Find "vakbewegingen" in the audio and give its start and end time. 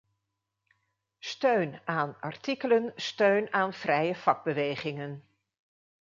4.15-5.23